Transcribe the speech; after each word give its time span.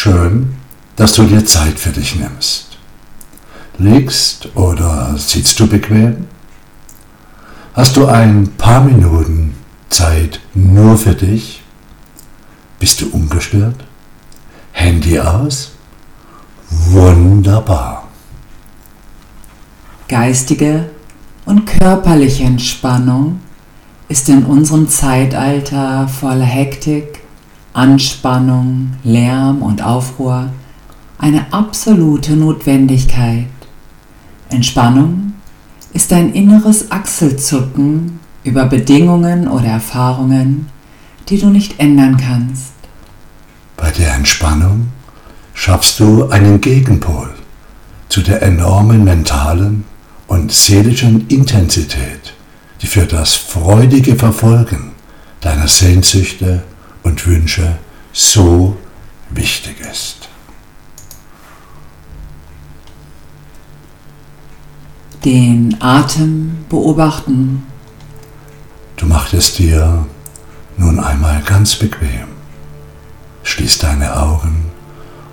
Schön, 0.00 0.54
dass 0.94 1.14
du 1.14 1.24
dir 1.24 1.44
Zeit 1.44 1.76
für 1.76 1.90
dich 1.90 2.14
nimmst. 2.14 2.78
Liegst 3.78 4.54
oder 4.54 5.16
sitzt 5.18 5.58
du 5.58 5.66
bequem? 5.66 6.28
Hast 7.74 7.96
du 7.96 8.06
ein 8.06 8.46
paar 8.56 8.80
Minuten 8.84 9.56
Zeit 9.90 10.38
nur 10.54 10.96
für 10.96 11.16
dich? 11.16 11.64
Bist 12.78 13.00
du 13.00 13.08
ungestört? 13.10 13.74
Handy 14.70 15.18
aus? 15.18 15.72
Wunderbar. 16.70 18.06
Geistige 20.06 20.90
und 21.44 21.66
körperliche 21.66 22.44
Entspannung 22.44 23.40
ist 24.08 24.28
in 24.28 24.44
unserem 24.44 24.88
Zeitalter 24.88 26.06
voller 26.06 26.44
Hektik, 26.44 27.18
Anspannung, 27.72 28.94
Lärm 29.04 29.62
und 29.62 29.82
Aufruhr 29.82 30.50
eine 31.18 31.52
absolute 31.52 32.36
Notwendigkeit. 32.36 33.46
Entspannung 34.50 35.34
ist 35.92 36.12
ein 36.12 36.32
inneres 36.32 36.90
Achselzucken 36.90 38.20
über 38.44 38.66
Bedingungen 38.66 39.48
oder 39.48 39.66
Erfahrungen, 39.66 40.68
die 41.28 41.38
du 41.38 41.48
nicht 41.48 41.78
ändern 41.78 42.16
kannst. 42.16 42.72
Bei 43.76 43.90
der 43.90 44.14
Entspannung 44.14 44.88
schaffst 45.54 46.00
du 46.00 46.28
einen 46.28 46.60
Gegenpol 46.60 47.30
zu 48.08 48.22
der 48.22 48.42
enormen 48.42 49.04
mentalen 49.04 49.84
und 50.28 50.52
seelischen 50.52 51.26
Intensität, 51.28 52.34
die 52.80 52.86
für 52.86 53.06
das 53.06 53.34
freudige 53.34 54.16
Verfolgen 54.16 54.92
deiner 55.40 55.68
Sehnsüchte 55.68 56.62
und 57.08 57.26
Wünsche 57.26 57.78
so 58.12 58.76
wichtig 59.30 59.80
ist. 59.80 60.28
Den 65.24 65.76
Atem 65.80 66.66
beobachten. 66.68 67.66
Du 68.96 69.06
machst 69.06 69.32
es 69.34 69.54
dir 69.54 70.06
nun 70.76 71.00
einmal 71.00 71.42
ganz 71.42 71.76
bequem. 71.76 72.28
Schließ 73.42 73.78
deine 73.78 74.16
Augen 74.16 74.70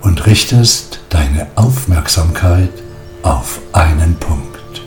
und 0.00 0.26
richtest 0.26 1.00
deine 1.10 1.46
Aufmerksamkeit 1.56 2.72
auf 3.22 3.60
einen 3.72 4.16
Punkt. 4.16 4.80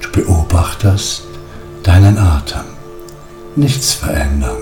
Du 0.00 0.10
beobachtest 0.10 1.22
deinen 1.84 2.18
Atem. 2.18 2.64
Nichts 3.54 3.94
verändern, 3.94 4.58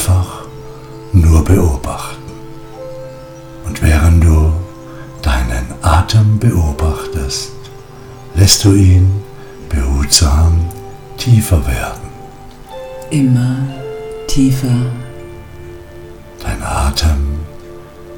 einfach 0.00 0.46
nur 1.12 1.44
beobachten. 1.44 2.32
Und 3.66 3.82
während 3.82 4.24
du 4.24 4.50
deinen 5.20 5.66
Atem 5.82 6.38
beobachtest, 6.38 7.52
lässt 8.34 8.64
du 8.64 8.72
ihn 8.72 9.22
behutsam 9.68 10.64
tiefer 11.18 11.60
werden. 11.66 12.08
Immer 13.10 13.58
tiefer. 14.26 14.86
Dein 16.42 16.62
Atem 16.62 17.40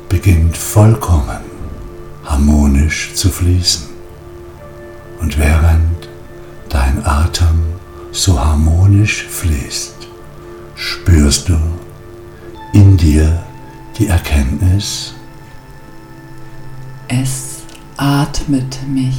beginnt 0.08 0.56
vollkommen 0.56 1.40
harmonisch 2.24 3.12
zu 3.14 3.28
fließen. 3.28 3.88
Und 5.20 5.36
während 5.36 6.08
dein 6.68 7.04
Atem 7.04 7.64
so 8.12 8.38
harmonisch 8.38 9.26
fließt, 9.26 9.91
spürst 10.74 11.48
du 11.48 11.58
in 12.72 12.96
dir 12.96 13.42
die 13.98 14.08
Erkenntnis, 14.08 15.14
es 17.08 17.60
atmet 17.96 18.78
mich. 18.88 19.18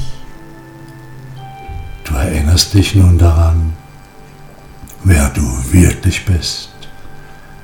Du 2.03 2.15
erinnerst 2.15 2.73
dich 2.73 2.95
nun 2.95 3.17
daran, 3.17 3.73
wer 5.03 5.30
du 5.30 5.42
wirklich 5.71 6.25
bist, 6.25 6.69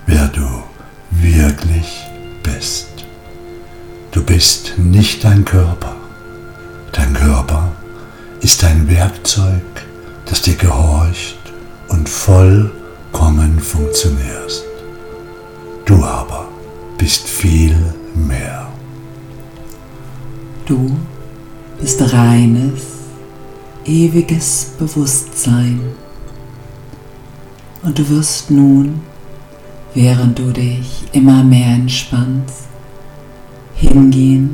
wer 0.05 0.27
du 0.27 0.63
wirklich 1.11 2.05
bist. 2.43 2.87
Du 4.11 4.23
bist 4.23 4.73
nicht 4.77 5.23
dein 5.23 5.45
Körper. 5.45 5.95
Dein 6.91 7.13
Körper 7.13 7.71
ist 8.41 8.63
ein 8.63 8.87
Werkzeug, 8.89 9.63
das 10.25 10.41
dir 10.41 10.55
gehorcht 10.55 11.37
und 11.89 12.07
vollkommen 13.11 13.59
funktionierst. 13.59 14.63
Du 15.85 16.03
aber 16.03 16.47
bist 16.97 17.27
viel 17.27 17.75
mehr. 18.15 18.67
Du 20.65 20.97
bist 21.79 22.01
reines, 22.13 22.81
ewiges 23.85 24.73
Bewusstsein. 24.77 25.81
Und 27.81 27.97
du 27.97 28.07
wirst 28.09 28.51
nun, 28.51 29.01
während 29.93 30.37
du 30.37 30.51
dich 30.51 31.05
immer 31.13 31.43
mehr 31.43 31.75
entspannst, 31.75 32.67
hingehen 33.75 34.49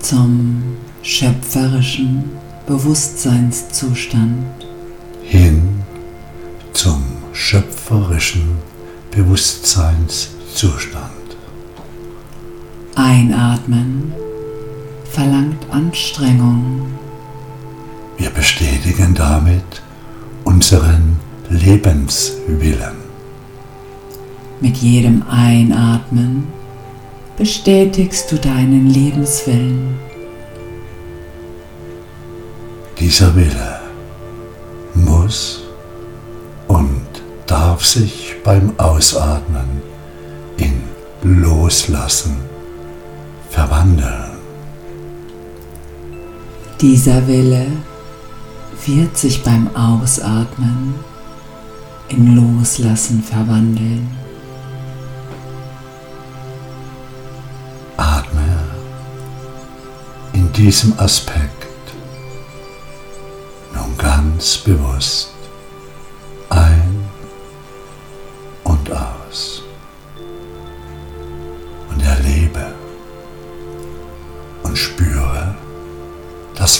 zum 0.00 0.62
schöpferischen 1.02 2.24
Bewusstseinszustand. 2.66 4.44
Hin 5.22 5.82
zum 6.74 7.13
schöpferischen 7.34 8.56
Bewusstseinszustand. 9.10 11.10
Einatmen 12.94 14.14
verlangt 15.10 15.66
Anstrengung. 15.70 16.86
Wir 18.16 18.30
bestätigen 18.30 19.14
damit 19.14 19.82
unseren 20.44 21.18
Lebenswillen. 21.50 22.94
Mit 24.60 24.76
jedem 24.76 25.24
Einatmen 25.28 26.46
bestätigst 27.36 28.30
du 28.30 28.38
deinen 28.38 28.88
Lebenswillen. 28.88 29.96
Dieser 32.98 33.34
Wille 33.34 33.80
muss 34.94 35.63
darf 37.54 37.84
sich 37.84 38.34
beim 38.42 38.72
Ausatmen 38.80 39.80
in 40.56 40.82
Loslassen 41.22 42.36
verwandeln. 43.48 44.32
Dieser 46.80 47.24
Wille 47.28 47.68
wird 48.86 49.16
sich 49.16 49.40
beim 49.44 49.68
Ausatmen 49.76 50.96
in 52.08 52.34
Loslassen 52.34 53.22
verwandeln. 53.22 54.10
Atme 57.96 58.58
in 60.32 60.52
diesem 60.54 60.92
Aspekt 60.98 61.68
nun 63.72 63.96
ganz 63.96 64.56
bewusst 64.56 65.33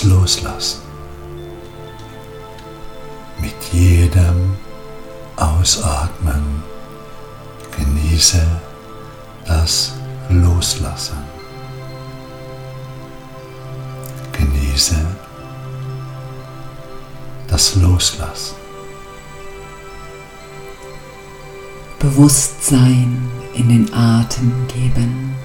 Loslassen. 0.05 0.81
Mit 3.39 3.55
jedem 3.71 4.55
Ausatmen 5.35 6.63
genieße 7.75 8.41
das 9.45 9.93
Loslassen. 10.29 11.17
Genieße 14.31 14.95
das 17.47 17.75
Loslassen. 17.75 18.55
Bewusstsein 21.99 23.29
in 23.53 23.69
den 23.69 23.93
Atem 23.93 24.67
geben. 24.67 25.44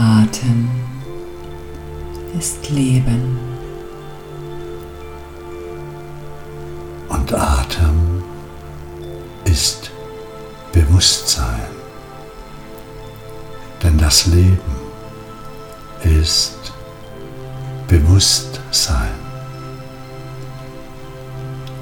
Atem 0.00 0.70
ist 2.38 2.70
Leben. 2.70 3.38
Und 7.10 7.34
Atem 7.34 8.22
ist 9.44 9.90
Bewusstsein. 10.72 11.60
Denn 13.82 13.98
das 13.98 14.24
Leben 14.24 14.58
ist 16.02 16.72
Bewusstsein. 17.86 19.10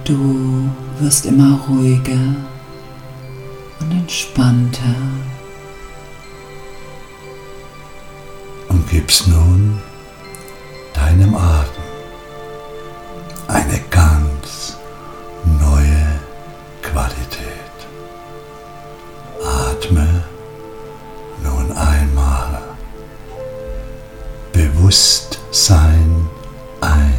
Du 0.03 0.69
wirst 0.99 1.25
immer 1.25 1.61
ruhiger 1.69 2.35
und 3.79 3.93
entspannter. 3.93 4.97
Und 9.09 9.15
gibst 9.15 9.29
nun 9.29 9.81
deinem 10.93 11.35
Atem 11.35 11.83
eine 13.47 13.81
ganz 13.89 14.77
neue 15.59 16.21
Qualität. 16.83 17.79
Atme 19.43 20.25
nun 21.43 21.73
einmal 21.73 22.61
Bewusstsein 24.53 26.29
ein. 26.83 27.15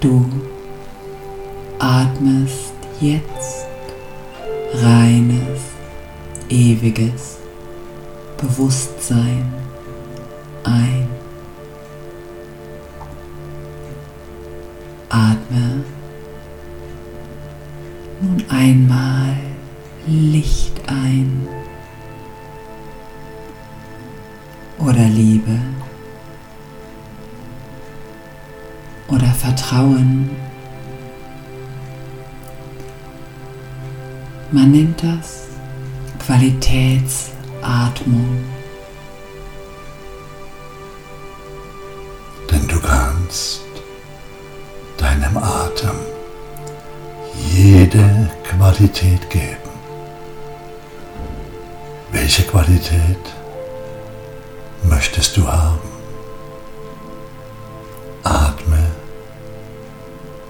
Du 0.00 0.26
atmest 1.78 2.72
jetzt 2.98 3.66
reines, 4.72 5.60
ewiges 6.48 7.36
Bewusstsein 8.38 8.91
Man 34.52 34.70
nennt 34.70 35.02
das 35.02 35.48
Qualitätsatmung. 36.26 38.44
Denn 42.50 42.68
du 42.68 42.78
kannst 42.80 43.62
deinem 44.98 45.38
Atem 45.38 45.96
jede 47.54 48.28
Qualität 48.44 49.30
geben. 49.30 49.56
Welche 52.10 52.42
Qualität 52.42 53.16
möchtest 54.82 55.38
du 55.38 55.48
haben? 55.48 55.78
Atme 58.22 58.84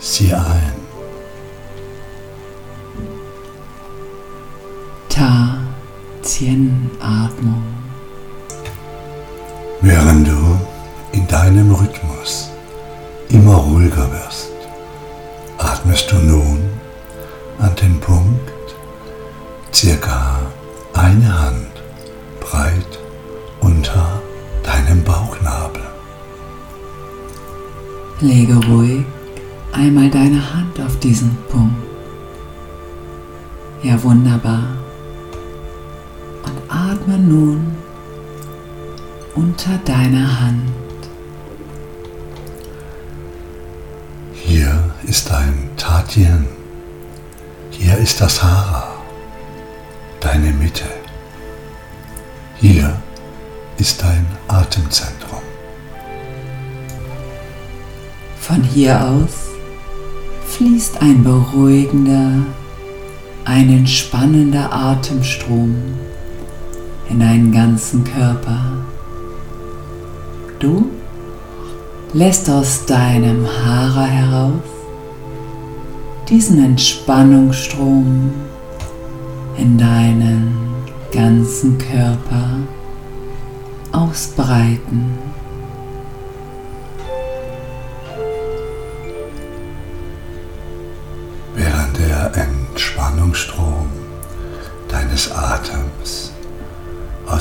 sie 0.00 0.34
ein. 0.34 0.71
Ta-Tien-Atmung. 6.42 7.62
Während 9.80 10.26
du 10.26 10.58
in 11.12 11.26
deinem 11.28 11.72
Rhythmus 11.72 12.50
immer 13.28 13.54
ruhiger 13.54 14.10
wirst, 14.10 14.50
atmest 15.58 16.10
du 16.10 16.16
nun 16.16 16.58
an 17.60 17.74
den 17.80 17.98
Punkt 18.00 18.50
circa 19.72 20.40
eine 20.94 21.42
Hand 21.42 21.82
breit 22.40 22.98
unter 23.60 24.20
deinem 24.64 25.02
Bauchnabel. 25.04 25.82
Lege 28.20 28.54
ruhig 28.66 29.04
einmal 29.72 30.10
deine 30.10 30.42
Hand 30.54 30.80
auf 30.80 30.98
diesen 30.98 31.36
Punkt. 31.48 31.76
Ja, 33.82 34.00
wunderbar. 34.02 34.81
Atme 36.72 37.18
nun 37.18 37.66
unter 39.34 39.76
deiner 39.84 40.40
Hand. 40.40 40.72
Hier 44.32 44.90
ist 45.02 45.30
ein 45.30 45.68
Tatien. 45.76 46.46
Hier 47.70 47.98
ist 47.98 48.22
das 48.22 48.42
Hara, 48.42 48.88
deine 50.20 50.50
Mitte. 50.52 50.86
Hier 52.56 53.02
ist 53.76 54.02
dein 54.02 54.26
Atemzentrum. 54.48 55.42
Von 58.40 58.62
hier 58.62 58.98
aus 58.98 59.48
fließt 60.46 61.02
ein 61.02 61.22
beruhigender, 61.22 62.46
ein 63.44 63.68
entspannender 63.68 64.72
Atemstrom 64.72 65.76
in 67.12 67.20
deinen 67.20 67.52
ganzen 67.52 68.04
Körper. 68.04 68.58
Du 70.58 70.86
lässt 72.14 72.48
aus 72.48 72.86
deinem 72.86 73.46
Hara 73.46 74.04
heraus 74.04 74.62
diesen 76.28 76.64
Entspannungsstrom 76.64 78.32
in 79.58 79.76
deinen 79.76 80.56
ganzen 81.12 81.76
Körper 81.76 82.60
ausbreiten. 83.92 85.31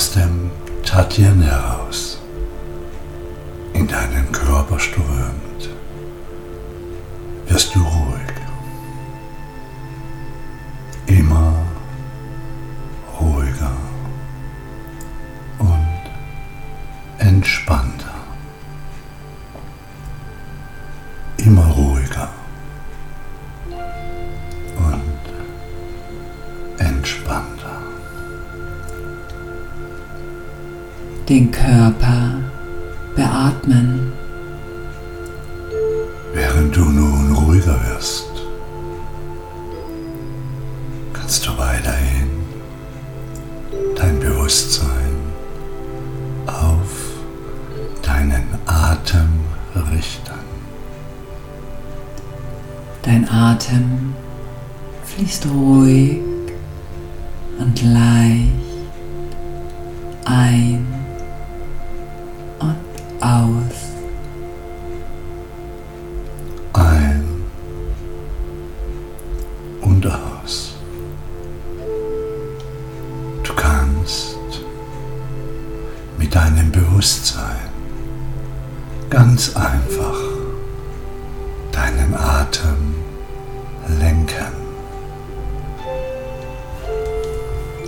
Aus 0.02 0.10
dem 0.14 0.50
Tatien 0.84 1.40
heraus 1.42 2.18
in 3.72 3.86
deinen 3.86 4.32
Körper 4.32 4.80
strömt, 4.80 5.68
wirst 7.46 7.72
du 7.72 7.78
ruhig. 7.84 8.31
Bewusstsein 44.42 45.14
auf 46.48 47.14
deinen 48.02 48.42
Atem 48.66 49.28
richten. 49.92 50.40
Dein 53.02 53.28
Atem 53.30 54.14
fließt 55.04 55.46
ruhig 55.46 56.18
und 57.60 57.82
leicht 57.82 58.50
ein 60.24 60.92
und 62.58 63.22
aus. 63.22 63.71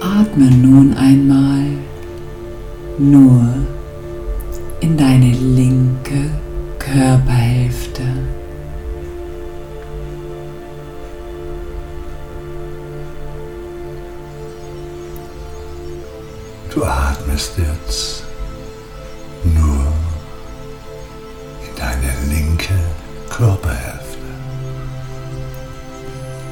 Atme 0.05 0.51
nun 0.51 0.95
einmal 0.99 1.65
nur 2.99 3.49
in 4.81 4.99
deine 4.99 5.33
linke 5.33 6.31
Körperhälfte. 6.79 8.03
Du 16.75 16.85
atmest 16.85 17.53
jetzt 17.57 18.25
nur 19.43 19.87
in 21.67 21.75
deine 21.77 22.13
linke 22.29 22.75
Körperhälfte. 23.31 24.19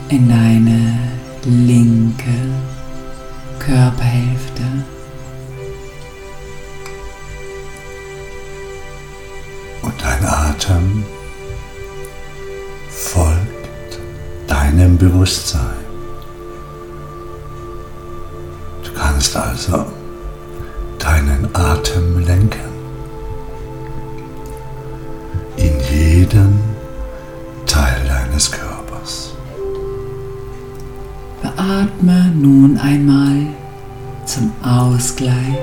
In 0.09 0.27
deine 0.27 0.99
linke 1.45 2.62
Körperhälfte. 3.65 4.63
Und 9.83 9.95
dein 10.03 10.25
Atem 10.27 11.05
folgt 12.91 14.01
deinem 14.49 14.99
Bewusstsein. 14.99 15.61
Du 18.83 18.93
kannst 18.99 19.37
also 19.37 19.87
deinen 20.99 21.49
Atem 21.55 22.19
lenken. 22.27 22.73
In 25.57 25.79
jeden 25.89 26.59
Teil 27.67 28.03
deines 28.09 28.51
Körpers. 28.51 28.72
Beatme 31.63 32.33
nun 32.35 32.77
einmal 32.77 33.47
zum 34.27 34.53
Ausgleich 34.65 35.59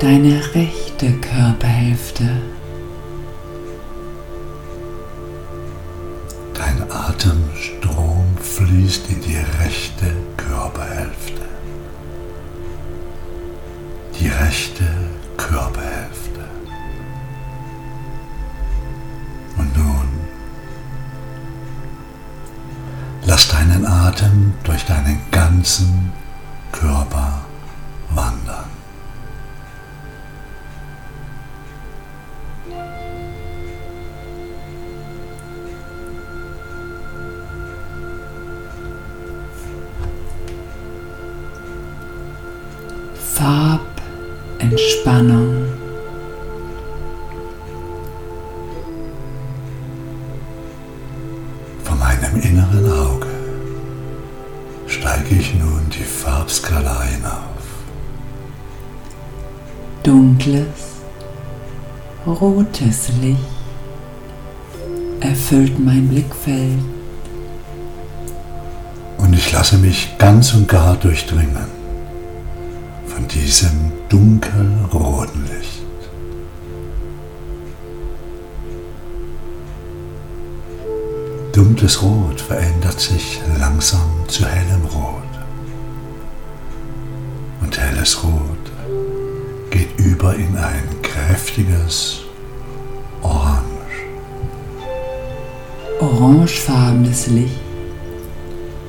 deine 0.00 0.38
rechte 0.54 1.12
Körperhälfte. 1.12 2.24
Dein 6.52 6.90
Atemstrom 6.90 8.26
fließt 8.38 9.08
in 9.08 9.22
die 9.22 9.38
rechte 9.62 10.12
Körperhälfte. 10.36 11.42
Die 14.20 14.28
rechte 14.28 14.84
lass 23.26 23.48
deinen 23.48 23.84
Atem 23.86 24.54
durch 24.64 24.84
deinen 24.84 25.20
ganzen 25.30 26.12
Körper 26.72 27.35
rotes 62.46 63.08
Licht 63.20 63.40
erfüllt 65.20 65.78
mein 65.78 66.08
Blickfeld. 66.08 66.78
Und 69.18 69.32
ich 69.32 69.50
lasse 69.52 69.78
mich 69.78 70.16
ganz 70.18 70.54
und 70.54 70.68
gar 70.68 70.96
durchdringen 70.96 71.66
von 73.06 73.26
diesem 73.26 73.92
dunkelroten 74.08 75.44
Licht. 75.46 75.82
Dunkles 81.52 82.02
Rot 82.02 82.40
verändert 82.40 83.00
sich 83.00 83.40
langsam 83.58 84.24
zu 84.28 84.46
hellem 84.46 84.84
Rot. 84.84 85.22
Und 87.62 87.78
helles 87.78 88.22
Rot 88.22 88.70
geht 89.70 89.98
über 89.98 90.34
in 90.34 90.56
ein 90.56 90.84
kräftiges 91.02 92.25
Orangefarbenes 96.16 97.26
Licht 97.26 97.60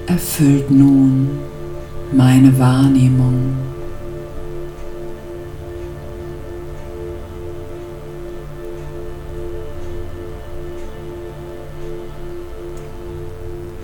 erfüllt 0.05 0.72
nun 0.72 1.27
meine 2.13 2.57
Wahrnehmung. 2.57 3.53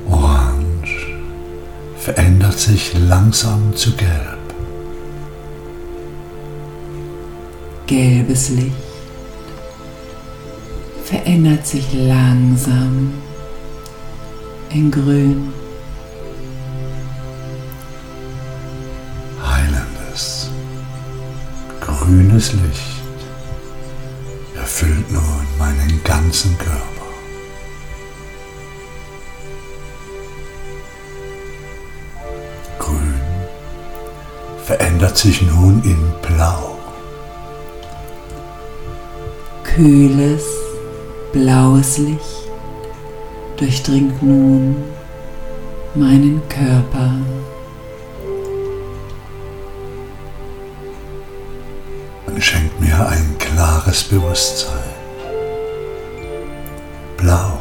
Orange 0.10 1.18
verändert 1.98 2.58
sich 2.58 2.94
langsam 2.94 3.76
zu 3.76 3.92
gelb. 3.98 4.38
Gelbes 7.88 8.52
Licht 8.52 8.72
verändert 11.04 11.68
sich 11.68 11.92
langsam 11.92 13.12
in 14.74 14.90
Grün. 14.90 15.54
Heilendes, 19.42 20.50
grünes 21.80 22.54
Licht 22.54 23.04
erfüllt 24.56 25.12
nun 25.12 25.46
meinen 25.60 26.02
ganzen 26.04 26.58
Körper. 26.58 26.82
Grün 32.80 33.22
verändert 34.66 35.18
sich 35.18 35.42
nun 35.44 35.84
in 35.84 36.00
Blau. 36.22 36.80
Kühles, 39.64 40.46
blaues 41.32 41.98
Licht 42.00 42.43
durchdringt 43.58 44.22
nun 44.22 44.76
meinen 45.96 46.42
Körper. 46.50 47.14
und 52.34 52.44
schenkt 52.44 52.80
mir 52.82 53.08
ein 53.08 53.36
klares 53.38 54.04
Bewusstsein. 54.04 54.72
Blau 57.18 57.60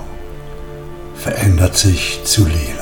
verändert 1.14 1.76
sich 1.76 2.20
zu 2.24 2.46
lila. 2.46 2.81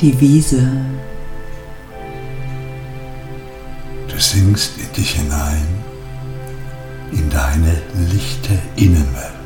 Die 0.00 0.20
Wiese, 0.20 0.62
Du 4.08 4.16
sinkst 4.18 4.72
in 4.78 4.92
dich 4.92 5.10
hinein, 5.12 5.66
in 7.12 7.28
deine 7.30 7.82
lichte 8.12 8.58
Innenwelt. 8.76 9.38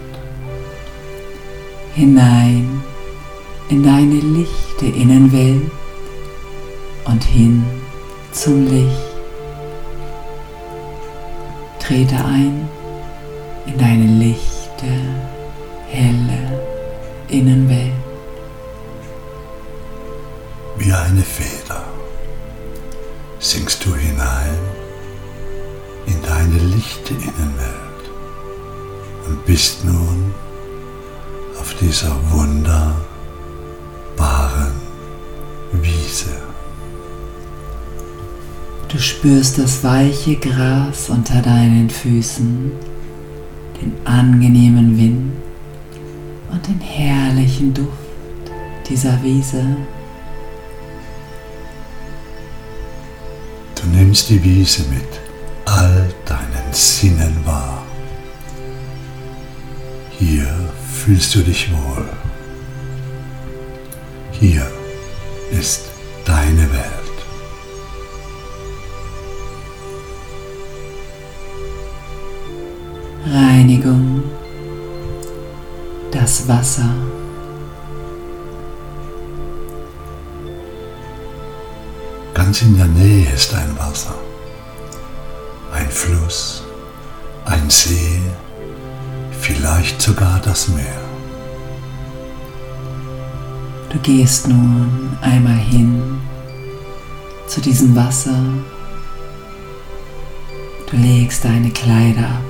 hinein 1.94 2.82
in 3.68 3.82
deine 3.82 4.14
lichte 4.14 4.86
Innenwelt 4.86 5.70
und 7.04 7.24
hin 7.24 7.64
zum 8.32 8.66
Licht. 8.66 9.16
Trete 11.78 12.16
ein 12.16 12.68
in 13.66 13.78
deine 13.78 14.06
lichte, 14.24 14.92
helle 15.88 16.60
Innenwelt. 17.28 18.01
Wie 20.84 20.92
eine 20.92 21.22
Feder 21.22 21.84
sinkst 23.38 23.86
du 23.86 23.94
hinein 23.94 24.58
in 26.06 26.20
deine 26.22 26.58
lichte 26.74 27.14
Innenwelt 27.14 28.10
und 29.28 29.46
bist 29.46 29.84
nun 29.84 30.34
auf 31.60 31.72
dieser 31.74 32.10
wunderbaren 32.32 33.04
Wiese. 35.70 36.30
Du 38.88 38.98
spürst 38.98 39.58
das 39.58 39.84
weiche 39.84 40.34
Gras 40.34 41.10
unter 41.10 41.40
deinen 41.42 41.90
Füßen, 41.90 42.72
den 43.80 43.92
angenehmen 44.04 44.98
Wind 44.98 45.32
und 46.50 46.66
den 46.66 46.80
herrlichen 46.80 47.72
Duft 47.72 47.92
dieser 48.88 49.22
Wiese. 49.22 49.64
Nimmst 54.12 54.28
die 54.28 54.44
Wiese 54.44 54.82
mit 54.90 55.08
all 55.64 56.12
deinen 56.26 56.70
Sinnen 56.70 57.34
wahr. 57.46 57.82
Hier 60.10 60.46
fühlst 60.92 61.34
du 61.34 61.38
dich 61.38 61.72
wohl. 61.72 62.06
Hier 64.32 64.70
ist 65.50 65.84
deine 66.26 66.70
Welt. 66.70 67.18
Reinigung, 73.32 74.24
das 76.10 76.46
Wasser. 76.46 77.11
Ganz 82.52 82.60
in 82.60 82.76
der 82.76 82.86
Nähe 82.86 83.32
ist 83.32 83.54
ein 83.54 83.78
Wasser, 83.78 84.14
ein 85.72 85.88
Fluss, 85.88 86.62
ein 87.46 87.70
See, 87.70 88.20
vielleicht 89.40 90.02
sogar 90.02 90.38
das 90.44 90.68
Meer. 90.68 91.00
Du 93.88 93.98
gehst 94.00 94.48
nun 94.48 95.16
einmal 95.22 95.56
hin 95.56 96.20
zu 97.46 97.62
diesem 97.62 97.96
Wasser. 97.96 98.38
Du 100.90 100.96
legst 100.98 101.46
deine 101.46 101.70
Kleider 101.70 102.28
ab 102.28 102.44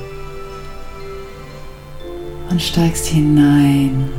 und 2.50 2.60
steigst 2.60 3.06
hinein 3.06 4.10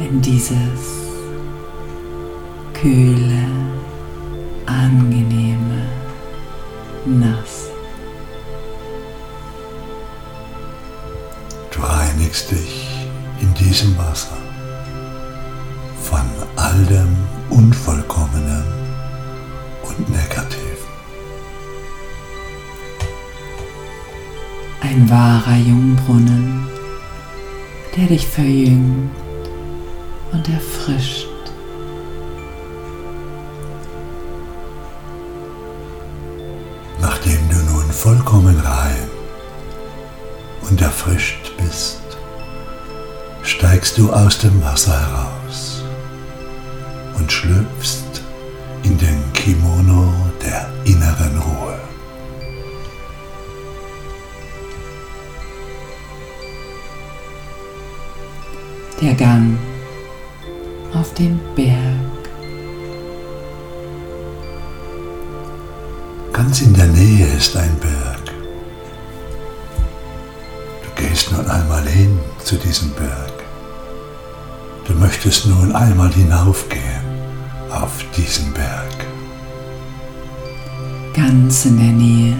in 0.00 0.20
dieses 0.20 1.04
kühle, 2.72 3.73
angenehme 4.66 5.86
Nass. 7.04 7.68
Du 11.70 11.80
reinigst 11.80 12.50
dich 12.50 12.86
in 13.40 13.52
diesem 13.54 13.96
Wasser 13.98 14.36
von 16.02 16.22
all 16.56 16.84
dem 16.86 17.16
Unvollkommenen 17.50 18.64
und 19.82 20.08
Negativen. 20.08 20.64
Ein 24.80 25.08
wahrer 25.10 25.56
Jungbrunnen, 25.56 26.66
der 27.96 28.06
dich 28.06 28.26
verjüngt 28.26 29.10
und 30.32 30.48
erfrischt. 30.48 31.33
Vollkommen 38.04 38.60
rein 38.60 39.08
und 40.68 40.78
erfrischt 40.78 41.52
bist, 41.56 42.02
steigst 43.42 43.96
du 43.96 44.12
aus 44.12 44.36
dem 44.40 44.62
Wasser 44.62 44.92
heraus 44.92 45.82
und 47.14 47.32
schlüpfst 47.32 48.20
in 48.82 48.98
den 48.98 49.22
Kimono 49.32 50.12
der 50.44 50.68
inneren 50.84 51.38
Ruhe. 51.38 51.78
Der 59.00 59.14
Gang 59.14 59.56
auf 60.92 61.14
den 61.14 61.40
Berg. 61.56 62.03
Ganz 66.54 66.66
in 66.68 66.74
der 66.74 66.86
Nähe 66.86 67.26
ist 67.36 67.56
ein 67.56 67.76
Berg. 67.80 68.32
Du 70.84 71.02
gehst 71.02 71.32
nun 71.32 71.44
einmal 71.48 71.82
hin 71.82 72.16
zu 72.44 72.54
diesem 72.54 72.92
Berg. 72.92 73.42
Du 74.86 74.94
möchtest 74.94 75.46
nun 75.46 75.74
einmal 75.74 76.12
hinaufgehen 76.12 77.02
auf 77.72 78.04
diesen 78.16 78.52
Berg. 78.52 79.04
Ganz 81.12 81.64
in 81.64 81.76
der 81.76 81.90
Nähe 81.92 82.36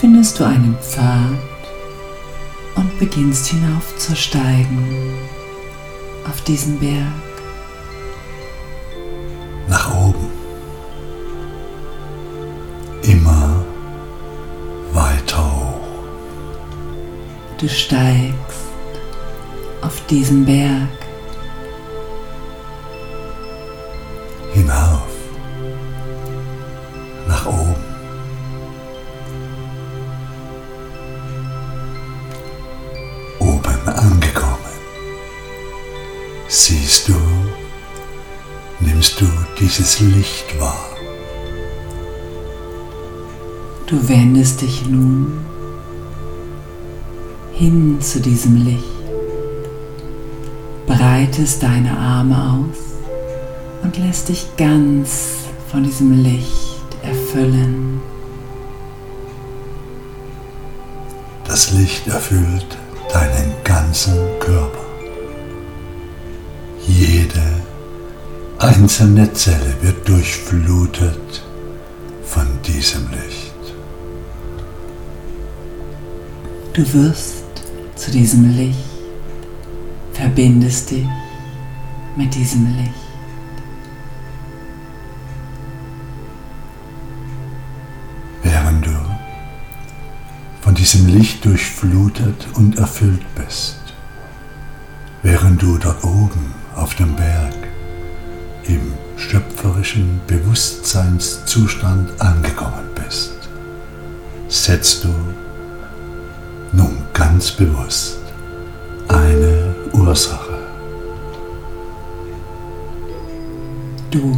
findest 0.00 0.40
du 0.40 0.44
einen 0.44 0.76
Pfad 0.80 1.38
und 2.74 2.98
beginnst 2.98 3.46
hinaufzusteigen 3.46 5.14
auf 6.28 6.40
diesen 6.40 6.80
Berg. 6.80 7.27
Immer 13.08 13.64
weiter 14.92 15.42
hoch. 15.42 15.88
Du 17.56 17.66
steigst 17.66 18.68
auf 19.80 20.04
diesen 20.10 20.44
Berg 20.44 20.98
Hinauf. 24.52 25.08
Nach 27.26 27.46
oben. 27.46 27.84
Oben 33.38 33.88
angekommen. 33.88 34.58
Siehst 36.48 37.08
du, 37.08 37.14
nimmst 38.80 39.18
du 39.18 39.26
dieses 39.58 40.00
Licht 40.00 40.60
wahr. 40.60 40.77
Du 43.88 44.06
wendest 44.06 44.60
dich 44.60 44.86
nun 44.86 45.38
hin 47.54 47.98
zu 48.02 48.20
diesem 48.20 48.62
Licht, 48.62 48.84
breitest 50.86 51.62
deine 51.62 51.96
Arme 51.96 52.36
aus 52.36 52.76
und 53.82 53.96
lässt 53.96 54.28
dich 54.28 54.46
ganz 54.58 55.30
von 55.70 55.84
diesem 55.84 56.22
Licht 56.22 56.98
erfüllen. 57.02 58.02
Das 61.46 61.70
Licht 61.70 62.08
erfüllt 62.08 62.76
deinen 63.10 63.54
ganzen 63.64 64.18
Körper. 64.38 64.84
Jede 66.86 67.42
einzelne 68.58 69.32
Zelle 69.32 69.76
wird 69.80 70.06
durchflutet 70.06 71.42
von 72.22 72.46
diesem 72.66 73.08
Licht. 73.12 73.47
Du 76.72 76.92
wirst 76.92 77.44
zu 77.96 78.10
diesem 78.10 78.56
Licht, 78.56 78.78
verbindest 80.12 80.90
dich 80.90 81.06
mit 82.16 82.34
diesem 82.34 82.66
Licht. 82.76 82.92
Während 88.42 88.86
du 88.86 88.90
von 90.60 90.74
diesem 90.74 91.06
Licht 91.08 91.44
durchflutet 91.44 92.46
und 92.54 92.78
erfüllt 92.78 93.24
bist, 93.34 93.80
während 95.22 95.60
du 95.60 95.78
dort 95.78 96.04
oben 96.04 96.54
auf 96.76 96.94
dem 96.94 97.16
Berg 97.16 97.54
im 98.64 98.92
schöpferischen 99.16 100.20
Bewusstseinszustand 100.26 102.20
angekommen 102.20 102.88
bist, 102.94 103.32
setzt 104.48 105.04
du 105.04 105.08
ganz 107.38 107.52
bewusst 107.52 108.18
eine 109.06 109.72
Ursache. 109.92 110.58
Du 114.10 114.36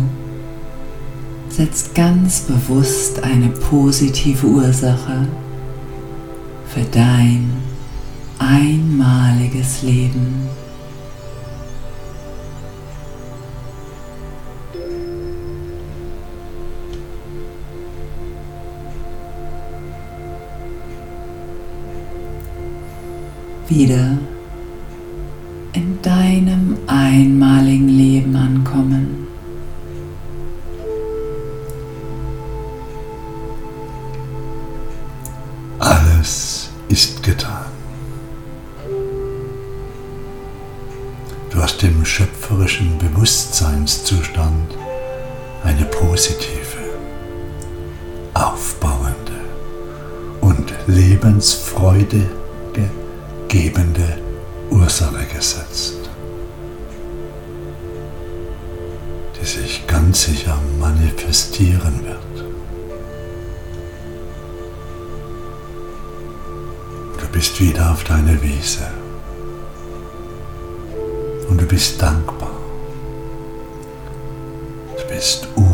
setzt 1.48 1.94
ganz 1.94 2.40
bewusst 2.40 3.22
eine 3.22 3.48
positive 3.48 4.46
Ursache 4.46 5.26
für 6.68 6.84
dein 6.92 7.50
einmaliges 8.38 9.80
Leben. 9.80 10.46
wieder 23.70 24.18
in 25.72 26.02
deinem 26.02 26.76
einmaligen 26.88 27.88
Leben 27.88 28.34
ankommen. 28.34 29.28
Alles 35.78 36.70
ist 36.88 37.22
getan. 37.22 37.66
Du 41.50 41.62
hast 41.62 41.80
dem 41.82 42.04
schöpferischen 42.04 42.98
Bewusstseinszustand 42.98 44.74
eine 45.62 45.84
positive, 45.84 46.78
aufbauende 48.34 49.40
und 50.40 50.72
lebensfreude 50.88 52.39
gebende 53.50 54.16
Ursache 54.70 55.26
gesetzt, 55.26 56.08
die 59.40 59.44
sich 59.44 59.84
ganz 59.88 60.22
sicher 60.22 60.56
manifestieren 60.78 62.04
wird. 62.04 62.44
Du 67.20 67.26
bist 67.32 67.60
wieder 67.60 67.90
auf 67.90 68.04
deiner 68.04 68.40
Wiese 68.40 68.86
und 71.48 71.60
du 71.60 71.66
bist 71.66 72.00
dankbar. 72.00 72.52
Du 74.96 75.12
bist 75.12 75.48
unendlich 75.56 75.69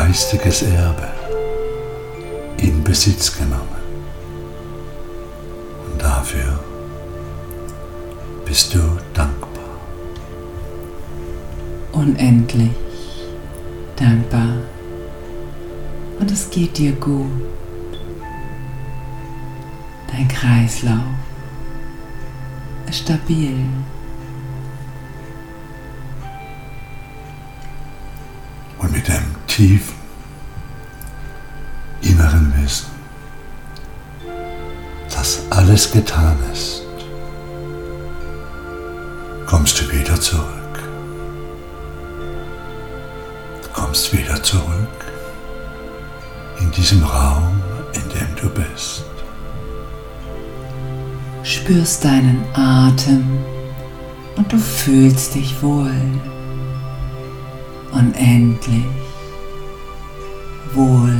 geistiges 0.00 0.62
Erbe 0.62 1.08
in 2.56 2.82
Besitz 2.82 3.36
genommen. 3.36 3.82
Und 5.84 6.00
dafür 6.00 6.58
bist 8.46 8.74
du 8.74 8.80
dankbar. 9.12 9.50
Unendlich 11.92 12.70
dankbar 13.96 14.62
und 16.18 16.30
es 16.30 16.48
geht 16.48 16.78
dir 16.78 16.92
gut. 16.92 17.26
Dein 20.10 20.28
Kreislauf 20.28 21.12
ist 22.88 23.00
stabil. 23.00 23.66
Und 28.78 28.92
mit 28.92 29.06
dem 29.06 29.39
tiefen 29.60 29.94
inneren 32.00 32.50
Wissen, 32.56 32.88
dass 35.14 35.42
alles 35.50 35.92
getan 35.92 36.38
ist, 36.50 36.82
kommst 39.44 39.78
du 39.78 39.92
wieder 39.92 40.18
zurück. 40.18 40.46
Du 43.62 43.68
kommst 43.74 44.16
wieder 44.16 44.42
zurück 44.42 44.64
in 46.58 46.70
diesem 46.70 47.04
Raum, 47.04 47.60
in 47.92 48.08
dem 48.18 48.34
du 48.40 48.48
bist. 48.48 49.04
Spürst 51.42 52.02
deinen 52.02 52.42
Atem 52.54 53.26
und 54.36 54.50
du 54.50 54.56
fühlst 54.56 55.34
dich 55.34 55.62
wohl. 55.62 55.92
Unendlich 57.92 58.99
wohl 60.74 61.14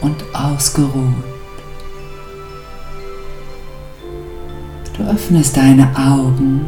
und 0.00 0.16
ausgeruht. 0.34 1.14
Du 4.96 5.02
öffnest 5.02 5.56
deine 5.56 5.90
Augen 5.96 6.66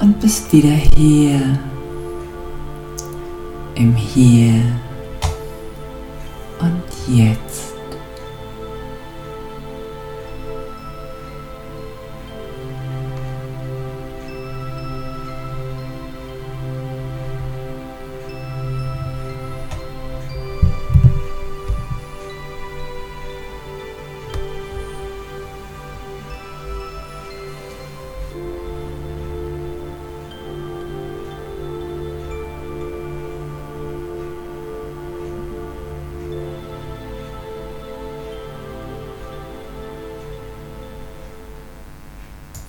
und 0.00 0.20
bist 0.20 0.52
wieder 0.52 0.76
hier, 0.96 1.58
im 3.74 3.94
Hier 3.94 4.62
und 6.60 6.82
Jetzt. 7.14 7.69